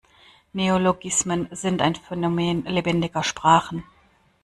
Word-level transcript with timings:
Neologismen 0.53 1.47
sind 1.51 1.83
ein 1.83 1.93
Phänomen 1.93 2.63
lebendiger 2.65 3.21
Sprachen. 3.21 3.83